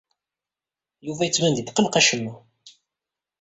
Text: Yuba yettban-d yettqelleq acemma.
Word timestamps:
Yuba 1.05 1.23
yettban-d 1.25 1.57
yettqelleq 1.59 1.95
acemma. 1.99 2.33